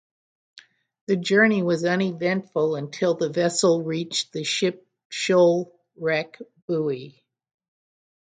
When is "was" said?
1.61-1.85